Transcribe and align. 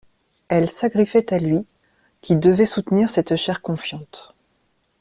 Elle 0.47 0.67
s'agriffait 0.67 1.31
à 1.31 1.37
lui, 1.37 1.63
qui 2.21 2.35
devait 2.35 2.65
soutenir 2.65 3.07
cette 3.07 3.35
chair 3.35 3.61
confiante. 3.61 4.33